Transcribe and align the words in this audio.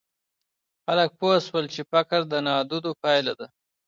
خلګ 0.85 1.09
پوه 1.19 1.35
سول 1.47 1.65
چي 1.73 1.81
فقر 1.91 2.21
د 2.31 2.33
نادودو 2.47 2.91
پایله 3.01 3.33
ده. 3.39 3.47